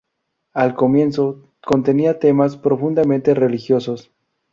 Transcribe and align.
Al 0.55 0.73
comienzo 0.73 1.43
contenía 1.63 2.17
temas 2.17 2.57
profundamente 2.57 3.35
religiosos. 3.35 4.09